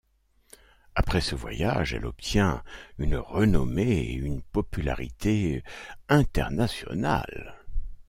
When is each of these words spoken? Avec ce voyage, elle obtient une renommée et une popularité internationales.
Avec 0.95 1.21
ce 1.21 1.35
voyage, 1.35 1.93
elle 1.93 2.07
obtient 2.07 2.63
une 2.97 3.17
renommée 3.17 3.99
et 3.99 4.13
une 4.13 4.41
popularité 4.41 5.63
internationales. 6.09 7.53